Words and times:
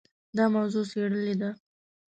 دا 0.35 0.45
موضوع 0.55 0.85
څېړلې 0.91 1.35
ده. 1.41 1.49